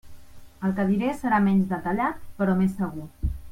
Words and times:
El 0.69 0.73
que 0.79 0.85
diré 0.91 1.11
serà 1.19 1.41
menys 1.49 1.69
detallat, 1.75 2.25
però 2.43 2.57
més 2.65 2.75
segur. 2.83 3.07